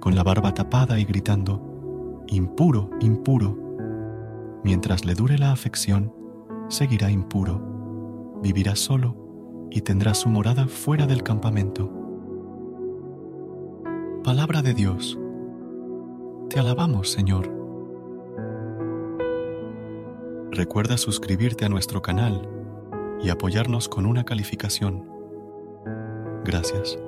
con 0.00 0.14
la 0.14 0.22
barba 0.22 0.54
tapada 0.54 0.98
y 0.98 1.04
gritando, 1.04 2.24
impuro, 2.28 2.90
impuro. 3.00 3.58
Mientras 4.64 5.04
le 5.04 5.14
dure 5.14 5.38
la 5.38 5.52
afección, 5.52 6.14
seguirá 6.68 7.10
impuro. 7.10 8.40
Vivirá 8.42 8.74
solo 8.74 9.21
y 9.74 9.80
tendrá 9.80 10.12
su 10.12 10.28
morada 10.28 10.66
fuera 10.66 11.06
del 11.06 11.22
campamento. 11.22 11.90
Palabra 14.22 14.60
de 14.60 14.74
Dios. 14.74 15.18
Te 16.50 16.60
alabamos, 16.60 17.10
Señor. 17.10 17.50
Recuerda 20.50 20.98
suscribirte 20.98 21.64
a 21.64 21.70
nuestro 21.70 22.02
canal 22.02 22.46
y 23.22 23.30
apoyarnos 23.30 23.88
con 23.88 24.04
una 24.04 24.24
calificación. 24.24 25.08
Gracias. 26.44 26.98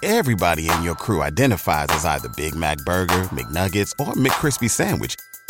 Everybody 0.00 0.70
in 0.70 0.84
your 0.84 0.94
crew 0.94 1.22
identifies 1.22 1.88
as 1.90 2.04
either 2.04 2.28
Big 2.36 2.54
Mac 2.54 2.78
Burger, 2.86 3.24
McNuggets, 3.32 3.92
or 3.98 4.14
McCrispy 4.14 4.70
Sandwich. 4.70 5.16